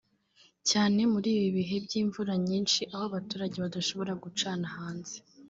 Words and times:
cyane 0.69 1.01
muri 1.13 1.29
ibi 1.37 1.49
bihe 1.57 1.75
by’imvura 1.85 2.33
nyinshi 2.47 2.79
aho 2.93 3.03
abaturage 3.09 3.57
badashobora 3.65 4.11
gucana 4.23 4.67
hanze 4.75 5.15